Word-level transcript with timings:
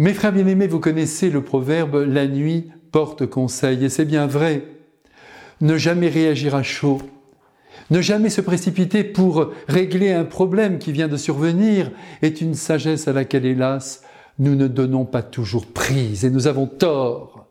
Mes 0.00 0.14
frères 0.14 0.32
bien-aimés, 0.32 0.68
vous 0.68 0.78
connaissez 0.78 1.28
le 1.28 1.42
proverbe 1.42 2.04
La 2.06 2.28
nuit 2.28 2.70
porte 2.92 3.26
conseil, 3.26 3.84
et 3.84 3.88
c'est 3.88 4.04
bien 4.04 4.28
vrai. 4.28 4.62
Ne 5.60 5.76
jamais 5.76 6.08
réagir 6.08 6.54
à 6.54 6.62
chaud, 6.62 7.02
ne 7.90 8.00
jamais 8.00 8.30
se 8.30 8.40
précipiter 8.40 9.02
pour 9.02 9.50
régler 9.66 10.12
un 10.12 10.24
problème 10.24 10.78
qui 10.78 10.92
vient 10.92 11.08
de 11.08 11.16
survenir 11.16 11.90
est 12.22 12.40
une 12.40 12.54
sagesse 12.54 13.08
à 13.08 13.12
laquelle, 13.12 13.44
hélas, 13.44 14.02
nous 14.38 14.54
ne 14.54 14.68
donnons 14.68 15.04
pas 15.04 15.22
toujours 15.22 15.66
prise 15.66 16.24
et 16.24 16.30
nous 16.30 16.46
avons 16.46 16.68
tort. 16.68 17.46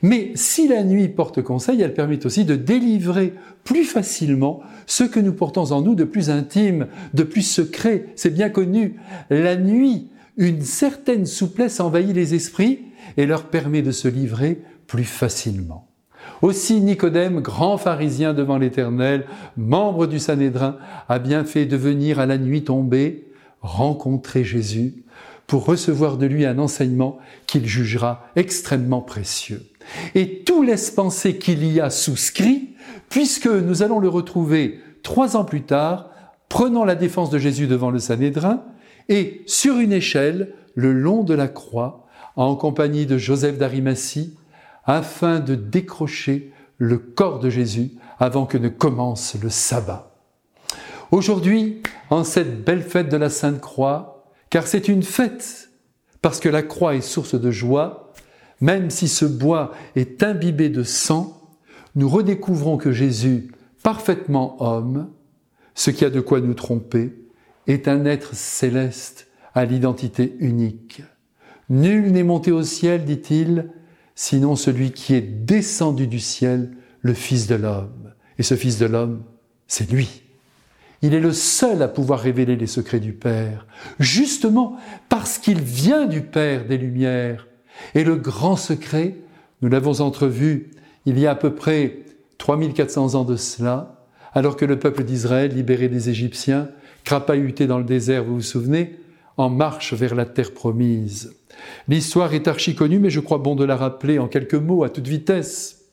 Mais 0.00 0.30
si 0.36 0.68
la 0.68 0.84
nuit 0.84 1.08
porte 1.08 1.42
conseil, 1.42 1.82
elle 1.82 1.94
permet 1.94 2.24
aussi 2.24 2.44
de 2.44 2.54
délivrer 2.54 3.34
plus 3.64 3.84
facilement 3.84 4.60
ce 4.86 5.02
que 5.02 5.18
nous 5.18 5.32
portons 5.32 5.72
en 5.72 5.82
nous 5.82 5.96
de 5.96 6.04
plus 6.04 6.30
intime, 6.30 6.86
de 7.14 7.24
plus 7.24 7.42
secret. 7.42 8.06
C'est 8.14 8.32
bien 8.32 8.48
connu. 8.48 9.00
La 9.28 9.56
nuit, 9.56 10.08
une 10.40 10.62
certaine 10.62 11.26
souplesse 11.26 11.80
envahit 11.80 12.14
les 12.14 12.34
esprits 12.34 12.80
et 13.18 13.26
leur 13.26 13.44
permet 13.44 13.82
de 13.82 13.92
se 13.92 14.08
livrer 14.08 14.62
plus 14.86 15.04
facilement. 15.04 15.86
Aussi 16.40 16.80
Nicodème, 16.80 17.40
grand 17.40 17.76
pharisien 17.76 18.32
devant 18.32 18.56
l'Éternel, 18.56 19.26
membre 19.58 20.06
du 20.06 20.18
Sanhédrin, 20.18 20.78
a 21.10 21.18
bien 21.18 21.44
fait 21.44 21.66
de 21.66 21.76
venir 21.76 22.18
à 22.18 22.24
la 22.24 22.38
nuit 22.38 22.64
tombée 22.64 23.28
rencontrer 23.60 24.42
Jésus 24.42 25.04
pour 25.46 25.66
recevoir 25.66 26.16
de 26.16 26.24
lui 26.24 26.46
un 26.46 26.58
enseignement 26.58 27.18
qu'il 27.46 27.66
jugera 27.66 28.26
extrêmement 28.34 29.02
précieux. 29.02 29.62
Et 30.14 30.38
tout 30.38 30.62
laisse 30.62 30.90
penser 30.90 31.36
qu'il 31.36 31.70
y 31.70 31.80
a 31.80 31.90
souscrit, 31.90 32.70
puisque 33.10 33.46
nous 33.46 33.82
allons 33.82 33.98
le 33.98 34.08
retrouver 34.08 34.80
trois 35.02 35.36
ans 35.36 35.44
plus 35.44 35.62
tard, 35.62 36.08
prenant 36.48 36.86
la 36.86 36.94
défense 36.94 37.28
de 37.28 37.38
Jésus 37.38 37.66
devant 37.66 37.90
le 37.90 37.98
Sanhédrin, 37.98 38.62
et 39.10 39.42
sur 39.46 39.78
une 39.78 39.92
échelle, 39.92 40.54
le 40.76 40.92
long 40.92 41.24
de 41.24 41.34
la 41.34 41.48
croix, 41.48 42.06
en 42.36 42.54
compagnie 42.54 43.06
de 43.06 43.18
Joseph 43.18 43.58
d'Arimathie, 43.58 44.36
afin 44.84 45.40
de 45.40 45.56
décrocher 45.56 46.52
le 46.78 46.96
corps 46.96 47.40
de 47.40 47.50
Jésus 47.50 47.90
avant 48.20 48.46
que 48.46 48.56
ne 48.56 48.68
commence 48.68 49.36
le 49.42 49.50
sabbat. 49.50 50.14
Aujourd'hui, 51.10 51.82
en 52.08 52.22
cette 52.22 52.64
belle 52.64 52.82
fête 52.82 53.08
de 53.08 53.16
la 53.16 53.30
Sainte 53.30 53.60
Croix, 53.60 54.24
car 54.48 54.68
c'est 54.68 54.86
une 54.86 55.02
fête, 55.02 55.70
parce 56.22 56.38
que 56.38 56.48
la 56.48 56.62
croix 56.62 56.94
est 56.94 57.00
source 57.00 57.34
de 57.34 57.50
joie, 57.50 58.12
même 58.60 58.90
si 58.90 59.08
ce 59.08 59.24
bois 59.24 59.72
est 59.96 60.22
imbibé 60.22 60.68
de 60.68 60.84
sang, 60.84 61.36
nous 61.96 62.08
redécouvrons 62.08 62.76
que 62.76 62.92
Jésus, 62.92 63.50
parfaitement 63.82 64.62
homme, 64.62 65.08
ce 65.74 65.90
qui 65.90 66.04
a 66.04 66.10
de 66.10 66.20
quoi 66.20 66.40
nous 66.40 66.54
tromper, 66.54 67.19
est 67.66 67.88
un 67.88 68.04
être 68.04 68.34
céleste 68.34 69.28
à 69.54 69.64
l'identité 69.64 70.36
unique. 70.38 71.02
Nul 71.68 72.10
n'est 72.12 72.24
monté 72.24 72.52
au 72.52 72.62
ciel, 72.62 73.04
dit-il, 73.04 73.70
sinon 74.14 74.56
celui 74.56 74.92
qui 74.92 75.14
est 75.14 75.20
descendu 75.20 76.06
du 76.06 76.20
ciel, 76.20 76.72
le 77.00 77.14
Fils 77.14 77.46
de 77.46 77.54
l'homme. 77.54 78.12
Et 78.38 78.42
ce 78.42 78.54
Fils 78.54 78.78
de 78.78 78.86
l'homme, 78.86 79.22
c'est 79.66 79.90
lui. 79.90 80.22
Il 81.02 81.14
est 81.14 81.20
le 81.20 81.32
seul 81.32 81.80
à 81.82 81.88
pouvoir 81.88 82.20
révéler 82.20 82.56
les 82.56 82.66
secrets 82.66 83.00
du 83.00 83.12
Père, 83.12 83.66
justement 83.98 84.76
parce 85.08 85.38
qu'il 85.38 85.60
vient 85.60 86.06
du 86.06 86.22
Père 86.22 86.66
des 86.66 86.76
Lumières. 86.76 87.48
Et 87.94 88.04
le 88.04 88.16
grand 88.16 88.56
secret, 88.56 89.16
nous 89.62 89.68
l'avons 89.68 90.00
entrevu 90.00 90.70
il 91.06 91.18
y 91.18 91.26
a 91.26 91.30
à 91.30 91.34
peu 91.34 91.54
près 91.54 92.00
3400 92.38 93.14
ans 93.14 93.24
de 93.24 93.36
cela, 93.36 94.06
alors 94.32 94.56
que 94.56 94.64
le 94.64 94.78
peuple 94.78 95.04
d'Israël, 95.04 95.54
libéré 95.54 95.88
des 95.88 96.10
Égyptiens, 96.10 96.68
crapahuté 97.10 97.66
dans 97.66 97.78
le 97.78 97.84
désert, 97.84 98.22
vous 98.22 98.36
vous 98.36 98.40
souvenez, 98.40 99.00
en 99.36 99.50
marche 99.50 99.94
vers 99.94 100.14
la 100.14 100.26
terre 100.26 100.54
promise. 100.54 101.34
L'histoire 101.88 102.34
est 102.34 102.46
archi 102.46 102.76
connue, 102.76 103.00
mais 103.00 103.10
je 103.10 103.18
crois 103.18 103.38
bon 103.38 103.56
de 103.56 103.64
la 103.64 103.74
rappeler 103.74 104.20
en 104.20 104.28
quelques 104.28 104.54
mots 104.54 104.84
à 104.84 104.90
toute 104.90 105.08
vitesse. 105.08 105.86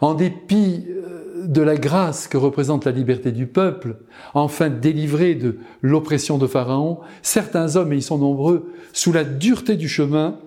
En 0.00 0.14
dépit 0.14 0.86
euh, 0.88 1.46
de 1.46 1.60
la 1.60 1.76
grâce 1.76 2.28
que 2.28 2.38
représente 2.38 2.86
la 2.86 2.92
liberté 2.92 3.30
du 3.30 3.46
peuple, 3.46 3.96
enfin 4.32 4.70
délivré 4.70 5.34
de 5.34 5.58
l'oppression 5.82 6.38
de 6.38 6.46
Pharaon, 6.46 7.00
certains 7.20 7.76
hommes, 7.76 7.92
et 7.92 7.96
ils 7.96 8.02
sont 8.02 8.16
nombreux, 8.16 8.72
sous 8.94 9.12
la 9.12 9.22
dureté 9.22 9.76
du 9.76 9.86
chemin 9.86 10.38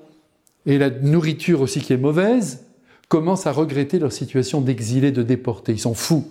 et 0.65 0.79
la 0.79 0.89
nourriture 0.89 1.61
aussi 1.61 1.79
qui 1.79 1.93
est 1.93 1.97
mauvaise, 1.97 2.65
commencent 3.07 3.45
à 3.45 3.51
regretter 3.51 3.99
leur 3.99 4.13
situation 4.13 4.61
d'exilés, 4.61 5.11
de 5.11 5.21
déportés. 5.21 5.73
Ils 5.73 5.79
sont 5.79 5.93
fous. 5.93 6.27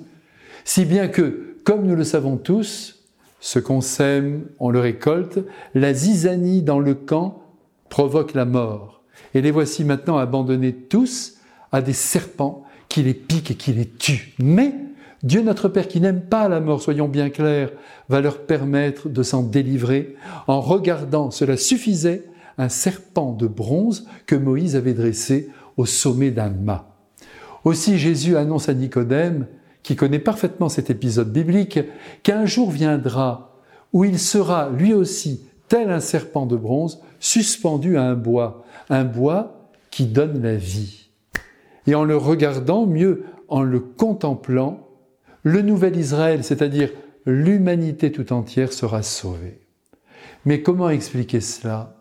Si 0.64 0.84
bien 0.84 1.06
que, 1.06 1.54
comme 1.62 1.86
nous 1.86 1.94
le 1.94 2.02
savons 2.02 2.36
tous, 2.36 2.97
ce 3.40 3.58
qu'on 3.58 3.80
sème, 3.80 4.46
on 4.58 4.70
le 4.70 4.80
récolte, 4.80 5.40
la 5.74 5.94
zizanie 5.94 6.62
dans 6.62 6.80
le 6.80 6.94
camp 6.94 7.42
provoque 7.88 8.34
la 8.34 8.44
mort. 8.44 9.02
Et 9.34 9.40
les 9.40 9.50
voici 9.50 9.84
maintenant 9.84 10.16
abandonnés 10.16 10.74
tous 10.74 11.34
à 11.72 11.82
des 11.82 11.92
serpents 11.92 12.64
qui 12.88 13.02
les 13.02 13.14
piquent 13.14 13.50
et 13.50 13.56
qui 13.56 13.72
les 13.72 13.86
tuent. 13.86 14.34
Mais 14.38 14.72
Dieu 15.22 15.42
notre 15.42 15.68
Père 15.68 15.88
qui 15.88 16.00
n'aime 16.00 16.22
pas 16.22 16.48
la 16.48 16.60
mort, 16.60 16.80
soyons 16.80 17.08
bien 17.08 17.28
clairs, 17.28 17.70
va 18.08 18.20
leur 18.20 18.42
permettre 18.42 19.08
de 19.08 19.22
s'en 19.22 19.42
délivrer 19.42 20.14
en 20.46 20.60
regardant, 20.60 21.30
cela 21.30 21.56
suffisait, 21.56 22.24
un 22.56 22.68
serpent 22.68 23.32
de 23.32 23.46
bronze 23.46 24.06
que 24.26 24.34
Moïse 24.34 24.74
avait 24.74 24.94
dressé 24.94 25.48
au 25.76 25.86
sommet 25.86 26.30
d'un 26.30 26.50
mât. 26.50 26.88
Aussi 27.64 27.98
Jésus 27.98 28.36
annonce 28.36 28.68
à 28.68 28.74
Nicodème, 28.74 29.46
qui 29.88 29.96
connaît 29.96 30.18
parfaitement 30.18 30.68
cet 30.68 30.90
épisode 30.90 31.32
biblique, 31.32 31.80
qu'un 32.22 32.44
jour 32.44 32.70
viendra 32.70 33.54
où 33.94 34.04
il 34.04 34.18
sera 34.18 34.68
lui 34.68 34.92
aussi 34.92 35.48
tel 35.66 35.88
un 35.88 36.00
serpent 36.00 36.44
de 36.44 36.56
bronze 36.56 37.00
suspendu 37.20 37.96
à 37.96 38.02
un 38.02 38.14
bois, 38.14 38.66
un 38.90 39.04
bois 39.04 39.70
qui 39.90 40.04
donne 40.04 40.42
la 40.42 40.56
vie. 40.56 41.08
Et 41.86 41.94
en 41.94 42.04
le 42.04 42.18
regardant, 42.18 42.84
mieux 42.84 43.24
en 43.48 43.62
le 43.62 43.80
contemplant, 43.80 44.86
le 45.42 45.62
nouvel 45.62 45.96
Israël, 45.96 46.44
c'est-à-dire 46.44 46.90
l'humanité 47.24 48.12
tout 48.12 48.34
entière, 48.34 48.74
sera 48.74 49.02
sauvée. 49.02 49.58
Mais 50.44 50.60
comment 50.60 50.90
expliquer 50.90 51.40
cela? 51.40 51.97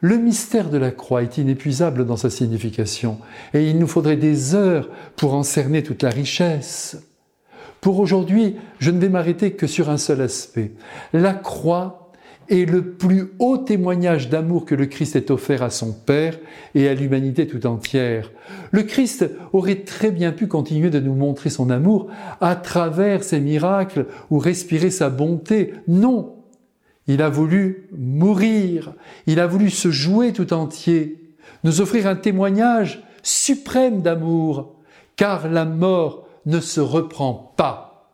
Le 0.00 0.16
mystère 0.18 0.70
de 0.70 0.78
la 0.78 0.90
croix 0.90 1.22
est 1.22 1.38
inépuisable 1.38 2.04
dans 2.04 2.16
sa 2.16 2.30
signification, 2.30 3.18
et 3.54 3.68
il 3.68 3.78
nous 3.78 3.86
faudrait 3.86 4.16
des 4.16 4.54
heures 4.54 4.90
pour 5.16 5.34
en 5.34 5.42
cerner 5.42 5.82
toute 5.82 6.02
la 6.02 6.10
richesse. 6.10 7.02
Pour 7.80 7.98
aujourd'hui, 8.00 8.56
je 8.78 8.90
ne 8.90 8.98
vais 8.98 9.08
m'arrêter 9.08 9.52
que 9.52 9.66
sur 9.66 9.90
un 9.90 9.98
seul 9.98 10.20
aspect. 10.20 10.72
La 11.12 11.34
croix 11.34 12.12
est 12.48 12.70
le 12.70 12.92
plus 12.92 13.32
haut 13.38 13.58
témoignage 13.58 14.28
d'amour 14.28 14.64
que 14.64 14.74
le 14.74 14.86
Christ 14.86 15.16
ait 15.16 15.30
offert 15.30 15.62
à 15.62 15.70
son 15.70 15.92
Père 15.92 16.38
et 16.74 16.88
à 16.88 16.94
l'humanité 16.94 17.46
tout 17.46 17.66
entière. 17.66 18.30
Le 18.70 18.82
Christ 18.82 19.30
aurait 19.52 19.82
très 19.84 20.10
bien 20.10 20.32
pu 20.32 20.46
continuer 20.46 20.90
de 20.90 21.00
nous 21.00 21.14
montrer 21.14 21.50
son 21.50 21.70
amour 21.70 22.08
à 22.40 22.56
travers 22.56 23.24
ses 23.24 23.40
miracles 23.40 24.06
ou 24.30 24.38
respirer 24.38 24.90
sa 24.90 25.10
bonté. 25.10 25.74
Non, 25.88 26.34
il 27.06 27.22
a 27.22 27.28
voulu 27.28 27.88
mourir, 27.96 28.94
il 29.26 29.40
a 29.40 29.46
voulu 29.46 29.70
se 29.70 29.90
jouer 29.90 30.32
tout 30.32 30.52
entier, 30.52 31.34
nous 31.62 31.80
offrir 31.80 32.06
un 32.06 32.16
témoignage 32.16 33.02
suprême 33.22 34.02
d'amour, 34.02 34.76
car 35.16 35.48
la 35.48 35.64
mort 35.64 36.26
ne 36.46 36.60
se 36.60 36.80
reprend 36.80 37.52
pas. 37.56 38.10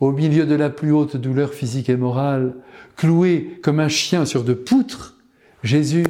Au 0.00 0.10
milieu 0.10 0.46
de 0.46 0.54
la 0.54 0.70
plus 0.70 0.92
haute 0.92 1.16
douleur 1.16 1.52
physique 1.52 1.88
et 1.88 1.96
morale, 1.96 2.54
cloué 2.96 3.60
comme 3.62 3.80
un 3.80 3.88
chien 3.88 4.24
sur 4.24 4.42
de 4.42 4.54
poutres, 4.54 5.16
Jésus, 5.62 6.06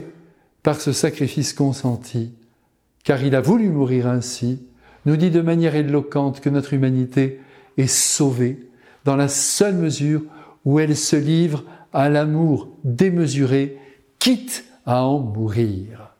par 0.62 0.80
ce 0.80 0.92
sacrifice 0.92 1.52
consenti, 1.52 2.32
car 3.04 3.22
il 3.22 3.34
a 3.34 3.40
voulu 3.40 3.68
mourir 3.68 4.06
ainsi, 4.06 4.66
nous 5.04 5.16
dit 5.16 5.30
de 5.30 5.40
manière 5.40 5.74
éloquente 5.74 6.40
que 6.40 6.48
notre 6.48 6.72
humanité 6.72 7.40
est 7.76 7.88
sauvée 7.88 8.68
dans 9.04 9.16
la 9.16 9.28
seule 9.28 9.74
mesure 9.74 10.22
où 10.64 10.78
elle 10.78 10.96
se 10.96 11.16
livre 11.16 11.64
à 11.92 12.08
l'amour 12.08 12.68
démesuré, 12.84 13.78
quitte 14.18 14.64
à 14.86 15.04
en 15.04 15.18
mourir. 15.18 16.14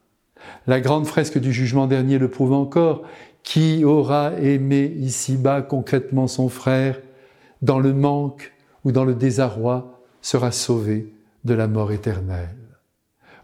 La 0.67 0.81
grande 0.81 1.07
fresque 1.07 1.39
du 1.39 1.53
jugement 1.53 1.87
dernier 1.87 2.19
le 2.19 2.29
prouve 2.29 2.53
encore. 2.53 3.03
Qui 3.43 3.85
aura 3.85 4.35
aimé 4.35 4.95
ici-bas 4.99 5.63
concrètement 5.63 6.29
son 6.29 6.49
frère 6.49 7.01
dans 7.61 7.81
le 7.81 7.93
manque 7.93 8.53
ou 8.85 8.93
dans 8.93 9.05
le 9.05 9.15
désarroi, 9.15 10.01
sera 10.21 10.53
sauvé 10.53 11.13
de 11.45 11.55
la 11.55 11.67
mort 11.67 11.93
éternelle. 11.93 12.57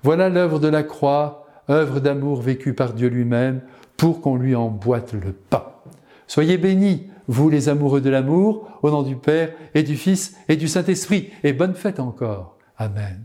Voilà 0.03 0.29
l'œuvre 0.29 0.61
de 0.61 0.69
la 0.69 0.83
croix, 0.83 1.47
œuvre 1.69 2.01
d'amour 2.01 2.41
vécue 2.41 2.75
par 2.75 2.93
Dieu 2.93 3.09
lui-même, 3.09 3.61
pour 3.97 4.21
qu'on 4.21 4.37
lui 4.37 4.55
emboîte 4.55 5.13
le 5.15 5.33
pas. 5.33 5.83
Soyez 6.27 6.59
bénis, 6.59 7.09
vous 7.29 7.49
les 7.49 7.69
amoureux 7.69 8.01
de 8.01 8.11
l'amour, 8.11 8.69
au 8.83 8.91
nom 8.91 9.03
du 9.03 9.17
Père 9.17 9.53
et 9.75 9.83
du 9.83 9.97
Fils 9.97 10.35
et 10.49 10.57
du 10.57 10.67
Saint-Esprit, 10.67 11.31
et 11.45 11.53
bonne 11.53 11.75
fête 11.75 12.01
encore. 12.01 12.59
Amen. 12.77 13.25